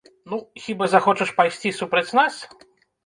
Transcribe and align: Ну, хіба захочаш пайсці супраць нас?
Ну, 0.31 0.37
хіба 0.63 0.87
захочаш 0.95 1.35
пайсці 1.41 1.75
супраць 1.83 2.09
нас? 2.21 2.41